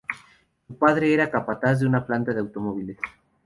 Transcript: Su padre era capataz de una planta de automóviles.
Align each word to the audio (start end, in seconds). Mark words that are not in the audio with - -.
Su 0.67 0.79
padre 0.79 1.13
era 1.13 1.29
capataz 1.29 1.79
de 1.81 1.85
una 1.85 2.03
planta 2.03 2.33
de 2.33 2.39
automóviles. 2.39 2.97